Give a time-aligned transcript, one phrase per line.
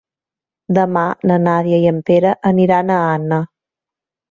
[0.77, 3.41] Demà na Nàdia i en Pere aniran a Anna.